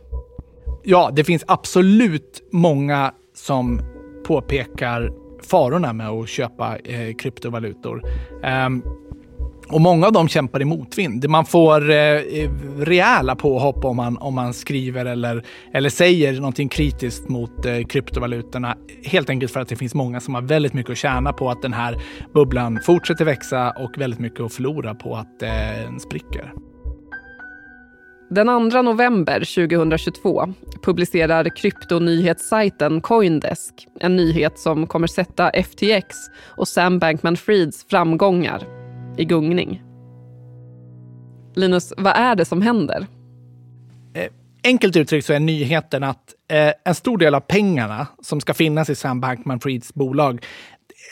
Ja, 0.84 1.10
det 1.16 1.24
finns 1.24 1.44
absolut 1.46 2.48
många 2.52 3.14
som 3.34 3.80
påpekar 4.26 5.10
farorna 5.42 5.92
med 5.92 6.08
att 6.08 6.28
köpa 6.28 6.76
eh, 6.78 7.14
kryptovalutor. 7.14 8.02
Um, 8.66 8.82
och 9.68 9.80
många 9.80 10.06
av 10.06 10.12
dem 10.12 10.28
kämpar 10.28 10.62
i 10.62 10.64
motvind. 10.64 11.28
Man 11.28 11.44
får 11.44 11.90
eh, 11.90 12.20
rejäla 12.78 13.36
påhopp 13.36 13.84
om 13.84 13.96
man, 13.96 14.18
om 14.18 14.34
man 14.34 14.54
skriver 14.54 15.04
eller, 15.04 15.44
eller 15.72 15.90
säger 15.90 16.32
någonting 16.32 16.68
kritiskt 16.68 17.28
mot 17.28 17.66
eh, 17.66 17.82
kryptovalutorna. 17.88 18.76
Helt 19.04 19.30
enkelt 19.30 19.52
för 19.52 19.60
att 19.60 19.68
det 19.68 19.76
finns 19.76 19.94
många 19.94 20.20
som 20.20 20.34
har 20.34 20.42
väldigt 20.42 20.72
mycket 20.72 20.92
att 20.92 20.98
tjäna 20.98 21.32
på 21.32 21.50
att 21.50 21.62
den 21.62 21.72
här 21.72 21.96
bubblan 22.34 22.80
fortsätter 22.86 23.24
växa 23.24 23.70
och 23.70 23.98
väldigt 23.98 24.20
mycket 24.20 24.40
att 24.40 24.52
förlora 24.52 24.94
på 24.94 25.16
att 25.16 25.42
eh, 25.42 25.48
den 25.84 26.00
spricker. 26.00 26.52
Den 28.30 28.70
2 28.70 28.82
november 28.82 29.40
2022 29.40 30.54
publicerar 30.82 31.56
kryptonyhetssajten 31.56 33.00
Coindesk 33.00 33.88
en 34.00 34.16
nyhet 34.16 34.58
som 34.58 34.86
kommer 34.86 35.06
sätta 35.06 35.50
FTX 35.50 36.16
och 36.56 36.68
Sam 36.68 36.98
Bankman-Frieds 36.98 37.88
framgångar 37.90 38.62
i 39.16 39.24
gungning. 39.24 39.82
Linus, 41.54 41.92
vad 41.96 42.16
är 42.16 42.36
det 42.36 42.44
som 42.44 42.62
händer? 42.62 43.06
Eh, 44.14 44.30
enkelt 44.64 44.96
uttryckt 44.96 45.26
så 45.26 45.32
är 45.32 45.40
nyheten 45.40 46.04
att 46.04 46.34
eh, 46.50 46.72
en 46.84 46.94
stor 46.94 47.18
del 47.18 47.34
av 47.34 47.40
pengarna 47.40 48.06
som 48.22 48.40
ska 48.40 48.54
finnas 48.54 48.90
i 48.90 48.94
Sam 48.94 49.24
Bankman-Frieds 49.24 49.90
bolag 49.94 50.44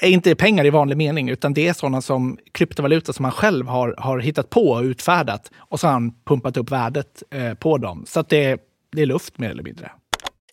är 0.01 0.09
inte 0.09 0.35
pengar 0.35 0.67
i 0.67 0.71
vanlig 0.71 0.97
mening, 0.97 1.29
utan 1.29 1.55
det 1.55 1.69
är 1.69 1.73
sådana 1.73 2.03
som 2.03 2.39
kryptovaluta 2.53 3.13
som 3.13 3.25
han 3.25 3.33
själv 3.33 3.67
har, 3.67 3.95
har 3.99 4.19
hittat 4.19 4.51
på 4.51 4.71
och 4.71 4.83
utfärdat. 4.83 5.51
Och 5.57 5.81
så 5.81 5.87
har 5.87 5.93
han 5.93 6.13
pumpat 6.25 6.57
upp 6.57 6.71
värdet 6.71 7.23
eh, 7.31 7.55
på 7.55 7.79
dem. 7.79 8.05
Så 8.07 8.21
att 8.21 8.29
det, 8.29 8.61
det 8.93 9.03
är 9.03 9.07
luft 9.07 9.39
mer 9.39 9.51
eller 9.51 9.63
mindre. 9.63 9.91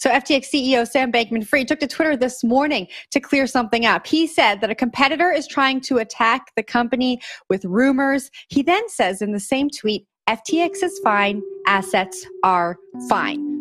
So 0.04 0.10
FTX 0.10 0.50
CEO 0.50 0.86
Sam 0.86 1.12
Bankman-Fried 1.12 1.68
took 1.68 1.80
to 1.80 1.88
Twitter 1.88 2.18
this 2.18 2.44
morning 2.44 2.88
to 3.12 3.22
clear 3.22 3.48
something 3.48 3.88
up. 3.88 4.06
He 4.06 4.28
said 4.28 4.60
that 4.60 4.70
a 4.70 4.76
competitor 4.76 5.32
is 5.38 5.48
trying 5.48 5.82
to 5.82 5.98
attack 5.98 6.42
the 6.58 6.64
company 6.64 7.20
with 7.50 7.64
rumors. 7.64 8.30
He 8.50 8.64
then 8.64 8.90
says 8.90 9.22
in 9.22 9.32
the 9.32 9.40
same 9.40 9.70
tweet, 9.70 10.06
FTX 10.28 10.84
is 10.84 11.00
fine, 11.04 11.42
assets 11.68 12.28
are 12.44 12.76
fine. 13.10 13.53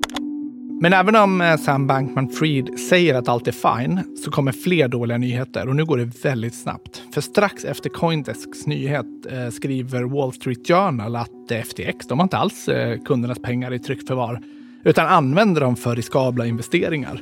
Men 0.83 0.93
även 0.93 1.17
om 1.17 1.41
eh, 1.41 1.57
Sam 1.57 1.87
Bankman-Fried 1.87 2.79
säger 2.79 3.15
att 3.15 3.29
allt 3.29 3.49
är 3.49 3.53
fine 3.53 4.17
så 4.25 4.31
kommer 4.31 4.53
fler 4.53 4.89
dåliga 4.89 5.19
nyheter 5.19 5.69
och 5.69 5.77
nu 5.77 5.85
går 5.85 5.99
det 5.99 6.25
väldigt 6.25 6.55
snabbt. 6.55 7.03
För 7.15 7.21
strax 7.21 7.65
efter 7.65 7.91
Coindesks 7.91 8.67
nyhet 8.67 9.07
eh, 9.31 9.49
skriver 9.49 10.03
Wall 10.03 10.33
Street 10.33 10.69
Journal 10.69 11.17
att 11.17 11.51
eh, 11.51 11.63
FTX, 11.63 12.07
de 12.07 12.19
har 12.19 12.25
inte 12.25 12.37
alls 12.37 12.69
eh, 12.69 12.99
kundernas 12.99 13.39
pengar 13.39 13.73
i 13.73 13.79
tryckförvar 13.79 14.41
utan 14.85 15.07
använder 15.07 15.61
dem 15.61 15.77
för 15.77 15.97
riskabla 15.97 16.47
investeringar. 16.47 17.21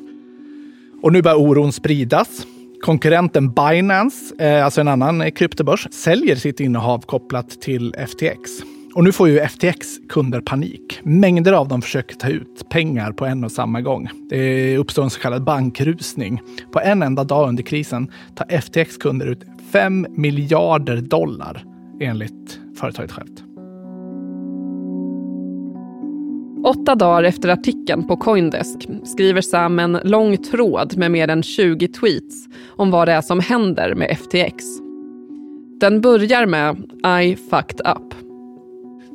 Och 1.03 1.13
nu 1.13 1.23
börjar 1.23 1.37
oron 1.37 1.73
spridas. 1.73 2.47
Konkurrenten 2.83 3.53
Binance, 3.53 4.45
eh, 4.45 4.65
alltså 4.65 4.81
en 4.81 4.89
annan 4.89 5.21
eh, 5.21 5.31
kryptobörs, 5.31 5.89
säljer 5.91 6.37
sitt 6.37 6.61
innehav 6.61 6.99
kopplat 6.99 7.51
till 7.61 7.95
FTX. 8.09 8.51
Och 8.95 9.05
nu 9.05 9.13
får 9.13 9.29
ju 9.29 9.41
FTX 9.41 9.99
kunder 10.09 10.41
panik. 10.41 11.01
Mängder 11.03 11.53
av 11.53 11.69
dem 11.69 11.83
försöker 11.83 12.17
ta 12.17 12.29
ut 12.29 12.69
pengar 12.69 13.13
på 13.13 13.27
en 13.27 13.45
och 13.45 13.53
samma 13.53 13.81
gång. 13.81 14.09
Det 14.29 14.77
uppstår 14.77 15.03
en 15.03 15.11
så 15.11 15.21
kallad 15.21 15.45
bankrusning. 15.45 16.41
På 16.73 16.81
en 16.81 17.03
enda 17.03 17.25
dag 17.25 17.49
under 17.49 17.63
krisen 17.63 18.11
tar 18.35 18.61
FTX 18.61 18.97
kunder 18.97 19.27
ut 19.27 19.41
5 19.73 20.07
miljarder 20.11 20.97
dollar 20.97 21.65
enligt 22.01 22.61
företaget 22.77 23.13
självt. 23.13 23.45
Åtta 26.65 26.95
dagar 26.95 27.23
efter 27.23 27.49
artikeln 27.49 28.07
på 28.07 28.17
Coindesk 28.17 28.89
skriver 29.05 29.41
Sam 29.41 29.79
en 29.79 29.99
lång 30.05 30.37
tråd 30.37 30.97
med 30.97 31.11
mer 31.11 31.29
än 31.29 31.43
20 31.43 31.89
tweets 31.89 32.47
om 32.69 32.91
vad 32.91 33.09
det 33.09 33.13
är 33.13 33.21
som 33.21 33.41
händer 33.41 33.95
med 33.95 34.19
FTX. 34.19 34.65
Den 35.81 36.01
börjar 36.01 36.47
med 36.47 36.77
I 37.23 37.37
fucked 37.37 37.81
up. 37.87 38.30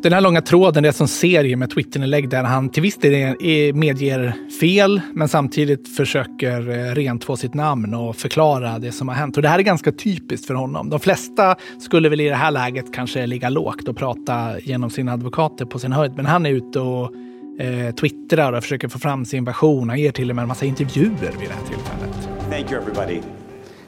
Den 0.05 0.13
här 0.13 0.21
långa 0.21 0.41
tråden 0.41 0.85
är 0.85 0.91
som 0.91 1.07
serie 1.07 1.55
med 1.55 1.69
Twitterinlägg 1.69 2.29
där 2.29 2.43
han 2.43 2.69
till 2.69 2.83
viss 2.83 2.97
del 2.97 3.35
medger 3.73 4.33
fel 4.59 5.01
men 5.13 5.27
samtidigt 5.27 5.95
försöker 5.95 6.69
eh, 6.69 6.95
rentvå 6.95 7.37
sitt 7.37 7.53
namn 7.53 7.93
och 7.93 8.15
förklara 8.15 8.79
det 8.79 8.91
som 8.91 9.07
har 9.07 9.15
hänt. 9.15 9.37
Och 9.37 9.43
det 9.43 9.49
här 9.49 9.59
är 9.59 9.63
ganska 9.63 9.91
typiskt 9.91 10.47
för 10.47 10.53
honom. 10.53 10.89
De 10.89 10.99
flesta 10.99 11.55
skulle 11.79 12.09
väl 12.09 12.21
i 12.21 12.29
det 12.29 12.35
här 12.35 12.51
läget 12.51 12.93
kanske 12.93 13.25
ligga 13.25 13.49
lågt 13.49 13.87
och 13.87 13.97
prata 13.97 14.59
genom 14.59 14.89
sina 14.89 15.13
advokater 15.13 15.65
på 15.65 15.79
sin 15.79 15.91
höjd. 15.91 16.11
Men 16.15 16.25
han 16.25 16.45
är 16.45 16.49
ute 16.49 16.79
och 16.79 17.11
eh, 17.59 17.95
twittrar 17.95 18.53
och 18.53 18.63
försöker 18.63 18.87
få 18.87 18.99
fram 18.99 19.25
sin 19.25 19.45
version. 19.45 19.89
Han 19.89 19.99
ger 19.99 20.11
till 20.11 20.29
och 20.29 20.35
med 20.35 20.43
en 20.43 20.47
massa 20.47 20.65
intervjuer 20.65 21.31
vid 21.39 21.49
det 21.49 21.55
här 21.55 21.67
tillfället. 21.67 22.29
Thank 22.49 22.71
you 22.71 22.81
everybody. 22.81 23.17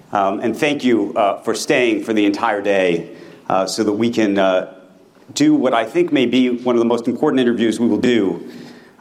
Um, 0.09 0.39
and 0.43 0.59
thank 0.59 0.85
you 0.85 1.09
uh, 1.09 1.43
for 1.45 1.53
staying 1.53 2.03
for 2.03 2.13
the 2.13 2.25
entire 2.25 2.61
day 2.61 3.05
uh, 3.49 3.65
so 3.65 3.83
that 3.83 3.99
we 3.99 4.13
can 4.13 4.37
uh, 4.37 4.76
do 5.33 5.57
what 5.57 5.73
I 5.73 5.91
think 5.91 6.11
may 6.11 6.27
be 6.27 6.49
one 6.49 6.75
of 6.75 6.81
the 6.81 6.87
most 6.87 7.07
important 7.07 7.41
interviews 7.41 7.79
we 7.79 7.87
will 7.87 8.01
do 8.01 8.39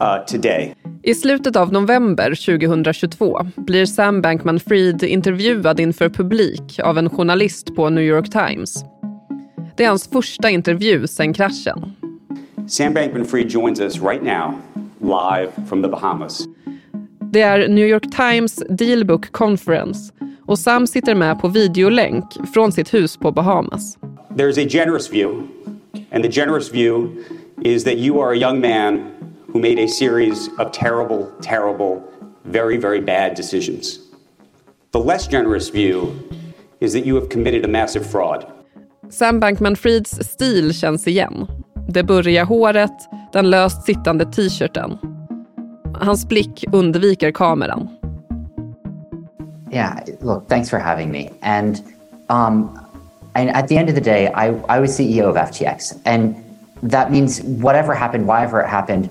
uh, 0.00 0.24
today. 0.26 0.74
I 1.02 1.14
slutet 1.14 1.56
av 1.56 1.72
november 1.72 2.34
2022 2.34 3.46
blir 3.56 3.86
Sam 3.86 4.22
Bankman-Fried 4.22 5.02
intervjuad 5.02 5.80
inför 5.80 6.08
publik 6.08 6.80
av 6.84 6.98
en 6.98 7.10
journalist 7.10 7.74
på 7.76 7.90
New 7.90 8.04
York 8.04 8.30
Times. 8.30 8.84
Det 9.76 9.84
är 9.84 9.88
hans 9.88 10.08
första 10.08 10.50
intervju 10.50 11.06
sedan 11.06 11.34
kraschen. 11.34 11.92
Sam 12.68 12.94
Bankman-Fried 12.94 13.48
joins 13.48 13.80
us 13.80 14.02
right 14.02 14.22
now, 14.22 14.54
live 15.00 15.50
from 15.68 15.82
the 15.82 15.88
Bahamas. 15.88 16.46
Det 17.32 17.40
är 17.40 17.68
New 17.68 17.86
York 17.86 18.16
Times 18.16 18.62
Dealbook 18.68 19.32
Conference 19.32 20.12
och 20.46 20.58
Sam 20.58 20.86
sitter 20.86 21.14
med 21.14 21.40
på 21.40 21.48
videolänk 21.48 22.24
från 22.54 22.72
sitt 22.72 22.94
hus 22.94 23.16
på 23.16 23.32
Bahamas. 23.32 23.98
There's 24.30 24.66
a 24.66 24.68
generous 24.70 25.12
view, 25.12 25.46
and 26.10 26.24
the 26.24 26.28
generous 26.28 26.68
view 26.68 27.24
is 27.62 27.84
that 27.84 27.98
you 27.98 28.20
are 28.20 28.32
a 28.32 28.38
young 28.38 28.60
man 28.60 29.12
who 29.52 29.60
made 29.60 29.78
a 29.78 29.88
series 29.88 30.48
of 30.58 30.72
terrible, 30.72 31.32
terrible, 31.42 32.02
very, 32.44 32.76
very 32.76 33.00
bad 33.00 33.34
decisions. 33.34 33.98
The 34.92 35.00
less 35.00 35.26
generous 35.26 35.68
view 35.68 36.12
is 36.80 36.92
that 36.92 37.06
you 37.06 37.14
have 37.14 37.28
committed 37.28 37.64
a 37.64 37.68
massive 37.68 38.04
fraud. 38.10 38.46
Sam 39.10 39.40
Bankman-Frieds 39.40 40.24
stil 40.24 40.72
känns 40.72 41.06
igen. 41.06 41.46
Det 41.88 42.02
burriga 42.02 42.44
håret, 42.44 43.08
den 43.32 43.50
löst 43.50 43.82
sittande 43.82 44.24
t-shirten. 44.24 44.98
Hans 45.94 46.28
blick 46.28 46.64
undviker 46.72 47.32
kameran. 47.32 47.88
Yeah, 49.72 50.00
look, 50.20 50.48
thanks 50.48 50.70
for 50.70 50.78
having 50.78 51.10
me. 51.10 51.30
And 51.42 51.82
um, 52.28 52.85
and 53.36 53.50
at 53.50 53.68
the 53.68 53.76
end 53.76 53.90
of 53.90 53.94
the 53.94 54.00
day, 54.00 54.28
I, 54.28 54.46
I 54.74 54.80
was 54.80 54.98
CEO 54.98 55.28
of 55.28 55.36
FTX. 55.36 56.00
And 56.06 56.42
that 56.82 57.10
means 57.10 57.42
whatever 57.42 57.94
happened, 57.94 58.26
whatever 58.26 58.60
it 58.60 58.68
happened, 58.68 59.10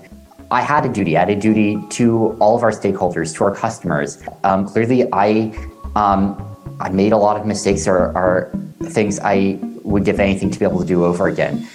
I 0.50 0.62
had 0.62 0.84
a 0.84 0.88
duty. 0.88 1.16
I 1.16 1.20
had 1.20 1.30
a 1.30 1.40
duty 1.40 1.78
to 1.90 2.36
all 2.40 2.56
of 2.56 2.62
our 2.62 2.72
stakeholders, 2.72 3.34
to 3.36 3.44
our 3.44 3.54
customers. 3.54 4.22
Um, 4.42 4.66
clearly, 4.66 5.06
I 5.12 5.54
um, 5.94 6.36
I 6.80 6.88
made 6.90 7.12
a 7.12 7.16
lot 7.16 7.40
of 7.40 7.46
mistakes 7.46 7.86
or, 7.88 7.98
or 8.18 8.50
things 8.82 9.18
I 9.20 9.58
would 9.82 10.04
give 10.04 10.20
anything 10.20 10.50
to 10.50 10.58
be 10.58 10.64
able 10.64 10.80
to 10.80 10.86
do 10.86 11.04
over 11.04 11.26
again. 11.28 11.66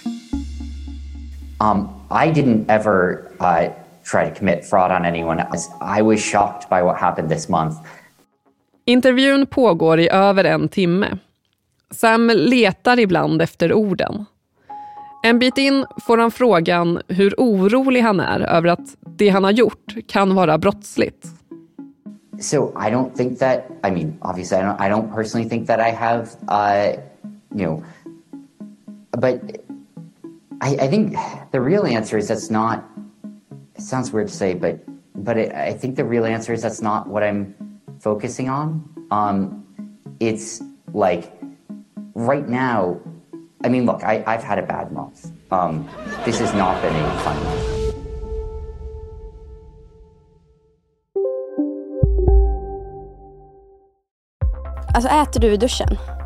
Um, 1.59 2.05
I 2.11 2.29
didn't 2.29 2.69
ever 2.69 3.33
uh, 3.39 3.69
try 4.03 4.29
to 4.29 4.35
commit 4.35 4.63
fraud 4.65 4.91
on 4.91 5.05
anyone. 5.05 5.43
I 5.81 6.01
was 6.01 6.21
shocked 6.21 6.69
by 6.69 6.81
what 6.83 6.97
happened 6.97 7.29
this 7.29 7.49
month. 7.49 7.77
Intervjun 8.85 9.45
pågår 9.45 9.99
i 9.99 10.09
över 10.09 10.43
en 10.45 10.69
timme. 10.69 11.17
Sam 11.91 12.31
letar 12.35 12.99
ibland 12.99 13.41
efter 13.41 13.73
orden. 13.73 14.25
En 15.23 15.39
bit 15.39 15.57
in 15.57 15.85
får 16.01 16.17
han 16.17 16.31
frågan 16.31 17.01
hur 17.07 17.35
orolig 17.37 18.01
han 18.01 18.19
är 18.19 18.39
över 18.39 18.69
att 18.69 18.95
det 19.03 19.29
han 19.29 19.43
har 19.43 19.51
gjort 19.51 19.95
kan 20.07 20.35
vara 20.35 20.57
brottsligt. 20.57 21.27
So 22.39 22.73
I 22.75 22.89
don't 22.89 23.15
think 23.15 23.39
that. 23.39 23.65
I 23.83 23.91
mean, 23.91 24.17
obviously, 24.21 24.57
I 24.57 24.61
don't. 24.61 24.79
I 24.79 24.89
don't 24.89 25.13
personally 25.13 25.49
think 25.49 25.67
that 25.67 25.79
I 25.79 25.91
have. 25.91 26.27
Uh, 26.47 26.97
you 27.55 27.65
know, 27.65 27.83
but 29.11 29.41
I, 30.61 30.75
I 30.85 30.87
think 30.87 31.17
the 31.51 31.59
real 31.59 31.85
answer 31.85 32.17
is 32.17 32.27
that's 32.27 32.49
not. 32.51 32.83
It 33.75 33.81
sounds 33.81 34.11
weird 34.11 34.27
to 34.29 34.33
say, 34.33 34.55
but 34.55 34.79
but 35.15 35.37
it, 35.37 35.53
I 35.53 35.73
think 35.73 35.95
the 35.95 36.05
real 36.05 36.25
answer 36.25 36.53
is 36.53 36.61
that's 36.63 36.81
not 36.81 37.07
what 37.07 37.21
I'm 37.21 37.53
focusing 37.99 38.49
on. 38.49 38.89
Um, 39.11 39.63
it's 40.19 40.63
like 40.93 41.40
right 42.15 42.47
now. 42.47 42.99
I 43.63 43.69
mean, 43.69 43.85
look, 43.85 44.03
I, 44.03 44.23
I've 44.25 44.43
had 44.43 44.59
a 44.59 44.63
bad 44.63 44.91
month. 44.91 45.31
Um, 45.51 45.87
this 46.25 46.39
has 46.39 46.53
not 46.53 46.81
been 46.81 46.95
a 46.95 47.19
fun 47.19 47.43
month. 47.43 47.81
Alltså 54.93 55.09
äter 55.09 55.39
du 55.39 55.53
i 55.53 55.57
duschen? 55.57 55.97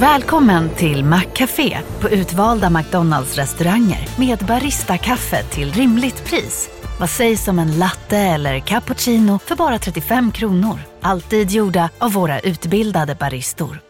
Välkommen 0.00 0.70
till 0.76 1.04
Maccafé 1.04 1.78
på 2.00 2.08
utvalda 2.08 2.70
McDonalds 2.70 3.36
restauranger 3.36 4.08
med 4.18 4.38
Baristakaffe 4.38 5.42
till 5.42 5.72
rimligt 5.72 6.24
pris. 6.24 6.70
Vad 7.00 7.10
sägs 7.10 7.48
om 7.48 7.58
en 7.58 7.78
latte 7.78 8.16
eller 8.16 8.58
cappuccino 8.60 9.38
för 9.38 9.56
bara 9.56 9.78
35 9.78 10.32
kronor? 10.32 10.78
Alltid 11.00 11.50
gjorda 11.50 11.90
av 11.98 12.12
våra 12.12 12.40
utbildade 12.40 13.14
baristor. 13.14 13.80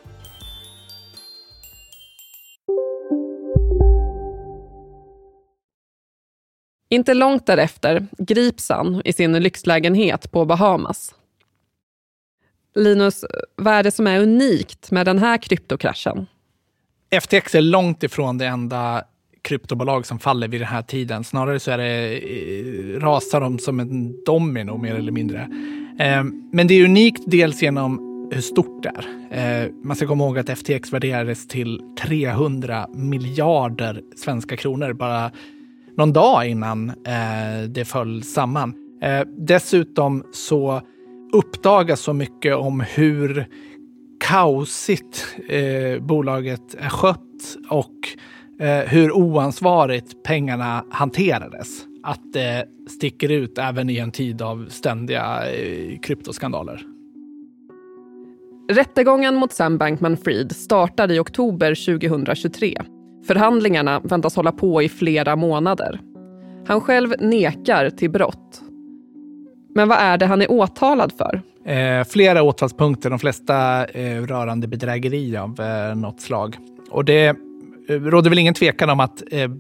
Inte 6.91 7.15
långt 7.15 7.47
därefter 7.47 8.07
grips 8.19 8.69
han 8.69 9.03
i 9.05 9.13
sin 9.13 9.33
lyxlägenhet 9.33 10.31
på 10.31 10.45
Bahamas. 10.45 11.15
Linus, 12.79 13.25
vad 13.57 13.75
är 13.75 13.83
det 13.83 13.91
som 13.91 14.07
är 14.07 14.21
unikt 14.23 14.91
med 14.91 15.07
den 15.07 15.19
här 15.19 15.39
kryptokraschen? 15.39 16.27
FTX 17.23 17.55
är 17.55 17.61
långt 17.61 18.03
ifrån 18.03 18.39
det 18.39 18.47
enda 18.47 19.05
kryptobolag 19.43 20.07
som 20.07 20.19
faller 20.19 20.49
vid 20.49 20.61
den 20.61 20.69
här 20.69 20.83
tiden. 20.83 21.25
Snarare 21.25 21.61
så 21.61 21.71
är 21.71 21.79
det, 21.79 22.19
eh, 22.19 23.01
rasar 23.01 23.41
de 23.41 23.59
som 23.59 23.81
en 23.81 24.25
domino 24.25 24.77
mer 24.77 24.95
eller 24.95 25.13
mindre. 25.13 25.41
Eh, 25.99 26.25
men 26.53 26.67
det 26.67 26.75
är 26.75 26.85
unikt 26.85 27.23
dels 27.27 27.63
genom 27.63 28.05
hur 28.33 28.41
stort 28.41 28.83
det 28.83 28.93
är. 28.95 29.65
Eh, 29.65 29.71
man 29.85 29.97
ska 29.97 30.07
komma 30.07 30.25
ihåg 30.25 30.39
att 30.39 30.49
FTX 30.49 30.93
värderades 30.93 31.49
till 31.49 31.81
300 32.01 32.87
miljarder 32.95 34.03
svenska 34.17 34.57
kronor 34.57 34.93
bara 34.93 35.31
någon 35.97 36.13
dag 36.13 36.49
innan 36.49 36.93
det 37.69 37.85
föll 37.85 38.23
samman. 38.23 38.75
Dessutom 39.37 40.25
så 40.33 40.83
uppdagas 41.33 42.01
så 42.01 42.13
mycket 42.13 42.57
om 42.57 42.81
hur 42.81 43.47
kaosigt 44.21 45.37
eh, 45.49 46.03
bolaget 46.03 46.75
är 46.79 46.89
skött 46.89 47.57
och 47.71 47.95
eh, 48.61 48.89
hur 48.89 49.13
oansvarigt 49.13 50.23
pengarna 50.23 50.85
hanterades. 50.91 51.85
Att 52.03 52.33
det 52.33 52.67
sticker 52.89 53.29
ut 53.29 53.59
även 53.59 53.91
i 53.91 53.99
en 53.99 54.11
tid 54.11 54.43
av 54.43 54.67
ständiga 54.69 55.53
eh, 55.53 55.99
kryptoskandaler. 55.99 56.83
Rättegången 58.73 59.35
mot 59.35 59.53
Sam 59.53 59.79
Bankman-Fried 59.79 60.53
startade 60.53 61.15
i 61.15 61.19
oktober 61.19 61.99
2023. 61.99 62.83
Förhandlingarna 63.27 64.01
väntas 64.01 64.37
hålla 64.37 64.53
på 64.53 64.83
i 64.83 64.89
flera 64.89 65.37
månader. 65.37 66.01
Han 66.67 66.81
själv 66.81 67.15
nekar 67.19 67.91
till 67.91 68.11
brott 68.11 68.63
men 69.79 69.89
vad 69.89 69.99
är 69.99 70.19
det 70.19 70.27
han 70.27 70.43
är 70.43 70.51
åtalad 70.51 71.13
för? 71.19 71.43
Eh, 71.65 72.05
flera 72.05 72.43
åtalspunkter, 72.43 73.11
de 73.11 73.19
flesta 73.19 73.87
eh, 73.87 74.23
rörande 74.23 74.69
bedrägeri 74.69 75.37
av 75.37 75.61
eh, 75.61 75.95
något 75.95 76.21
slag. 76.21 76.57
Och 76.91 77.05
det 77.05 77.27
eh, 77.27 77.35
råder 77.89 78.31
väl 78.31 78.39
ingen 78.39 78.55
tvekan 78.55 78.91
om 78.91 79.01
att 79.01 79.23
eh, 79.31 79.51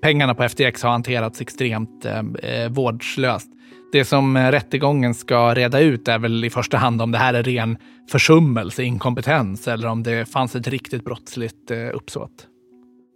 pengarna 0.00 0.34
på 0.34 0.48
FTX 0.48 0.82
har 0.82 0.90
hanterats 0.90 1.40
extremt 1.40 2.04
eh, 2.04 2.18
eh, 2.18 2.70
vårdslöst. 2.70 3.48
Det 3.92 4.04
som 4.04 4.36
eh, 4.36 4.50
rättegången 4.50 5.14
ska 5.14 5.54
reda 5.54 5.80
ut 5.80 6.08
är 6.08 6.18
väl 6.18 6.44
i 6.44 6.50
första 6.50 6.76
hand 6.76 7.02
om 7.02 7.12
det 7.12 7.18
här 7.18 7.34
är 7.34 7.42
ren 7.42 7.76
försummelse, 8.10 8.82
inkompetens 8.82 9.68
eller 9.68 9.88
om 9.88 10.02
det 10.02 10.28
fanns 10.28 10.54
ett 10.54 10.68
riktigt 10.68 11.04
brottsligt 11.04 11.70
eh, 11.70 11.78
uppsåt. 11.94 12.46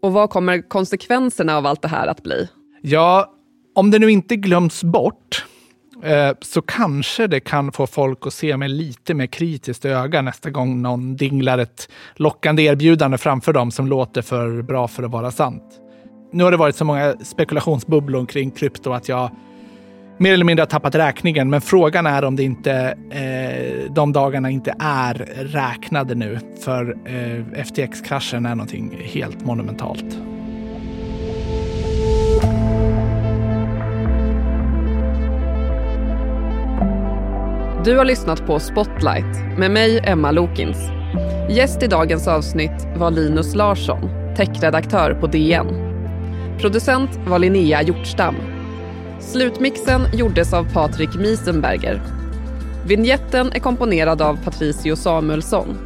Och 0.02 0.12
vad 0.12 0.30
kommer 0.30 0.68
konsekvenserna 0.68 1.56
av 1.56 1.66
allt 1.66 1.82
det 1.82 1.88
här 1.88 2.06
att 2.06 2.22
bli? 2.22 2.48
Ja, 2.82 3.32
om 3.74 3.90
det 3.90 3.98
nu 3.98 4.10
inte 4.10 4.36
glöms 4.36 4.84
bort 4.84 5.44
Eh, 6.04 6.30
så 6.40 6.62
kanske 6.62 7.26
det 7.26 7.40
kan 7.40 7.72
få 7.72 7.86
folk 7.86 8.26
att 8.26 8.32
se 8.32 8.56
med 8.56 8.70
lite 8.70 9.14
mer 9.14 9.26
kritiskt 9.26 9.84
öga 9.84 10.22
nästa 10.22 10.50
gång 10.50 10.82
någon 10.82 11.16
dinglar 11.16 11.58
ett 11.58 11.88
lockande 12.14 12.62
erbjudande 12.62 13.18
framför 13.18 13.52
dem 13.52 13.70
som 13.70 13.86
låter 13.86 14.22
för 14.22 14.62
bra 14.62 14.88
för 14.88 15.02
att 15.02 15.10
vara 15.10 15.30
sant. 15.30 15.80
Nu 16.32 16.44
har 16.44 16.50
det 16.50 16.56
varit 16.56 16.76
så 16.76 16.84
många 16.84 17.14
spekulationsbubblor 17.24 18.26
kring 18.26 18.50
krypto 18.50 18.92
att 18.92 19.08
jag 19.08 19.30
mer 20.18 20.32
eller 20.32 20.44
mindre 20.44 20.62
har 20.62 20.66
tappat 20.66 20.94
räkningen. 20.94 21.50
Men 21.50 21.60
frågan 21.60 22.06
är 22.06 22.24
om 22.24 22.36
det 22.36 22.42
inte, 22.42 22.96
eh, 23.10 23.92
de 23.92 24.12
dagarna 24.12 24.50
inte 24.50 24.74
är 24.78 25.14
räknade 25.36 26.14
nu. 26.14 26.38
För 26.60 26.96
eh, 27.04 27.64
FTX-kraschen 27.64 28.46
är 28.46 28.54
någonting 28.54 28.98
helt 29.04 29.44
monumentalt. 29.46 30.35
Du 37.86 37.96
har 37.96 38.04
lyssnat 38.04 38.46
på 38.46 38.60
Spotlight 38.60 39.58
med 39.58 39.70
mig, 39.70 40.00
Emma 40.04 40.30
Lokins. 40.30 40.76
Gäst 41.50 41.82
i 41.82 41.86
dagens 41.86 42.28
avsnitt 42.28 42.86
var 42.96 43.10
Linus 43.10 43.54
Larsson, 43.54 44.10
techredaktör 44.36 45.14
på 45.20 45.26
DN. 45.26 45.66
Producent 46.60 47.10
var 47.26 47.38
Linnea 47.38 47.82
Hjortstam. 47.82 48.34
Slutmixen 49.20 50.00
gjordes 50.14 50.52
av 50.52 50.72
Patrik 50.72 51.14
Miesenberger. 51.14 52.02
Vignetten 52.86 53.52
är 53.52 53.58
komponerad 53.58 54.22
av 54.22 54.38
Patricio 54.44 54.96
Samuelsson. 54.96 55.78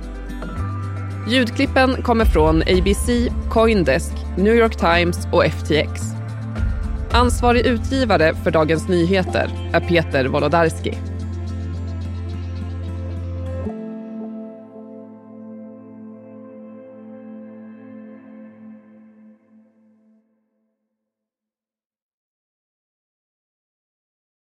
Ljudklippen 1.28 2.02
kommer 2.02 2.24
från 2.24 2.62
ABC, 2.62 3.08
Coindesk, 3.50 4.12
New 4.36 4.54
York 4.54 4.76
Times 4.76 5.28
och 5.32 5.44
FTX. 5.44 6.00
Ansvarig 7.12 7.66
utgivare 7.66 8.34
för 8.34 8.50
Dagens 8.50 8.88
Nyheter 8.88 9.50
är 9.72 9.80
Peter 9.80 10.24
Wolodarski. 10.24 11.09